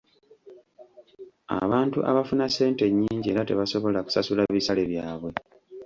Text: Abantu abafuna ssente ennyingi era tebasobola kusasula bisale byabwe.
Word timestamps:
Abantu 1.63 1.99
abafuna 2.11 2.45
ssente 2.49 2.81
ennyingi 2.89 3.27
era 3.29 3.47
tebasobola 3.49 3.99
kusasula 4.05 4.41
bisale 4.55 4.83
byabwe. 4.91 5.31